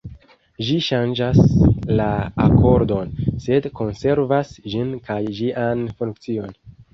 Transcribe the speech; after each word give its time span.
Ĝi 0.67 0.75
ŝanĝas 0.85 1.41
la 1.99 2.07
akordon, 2.45 3.11
sed 3.45 3.69
konservas 3.81 4.55
ĝin 4.75 4.91
kaj 5.11 5.21
ĝian 5.43 5.87
funkcion. 6.01 6.59